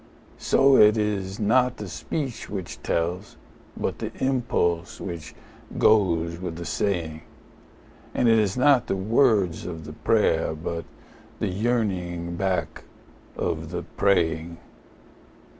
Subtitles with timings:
[0.39, 3.37] So it is not the speech which tells,
[3.77, 5.35] but the impulse which
[5.77, 7.21] goes with the saying;
[8.15, 10.85] And it is not the words of the prayer, but
[11.37, 12.85] the yearning back
[13.35, 14.57] of the praying.